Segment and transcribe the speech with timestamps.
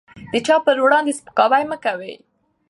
[0.31, 2.13] د چا په وړاندې سپکاوی مه کوئ.